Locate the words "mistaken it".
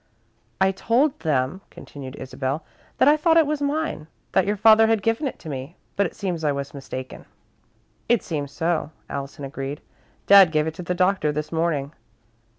6.73-8.23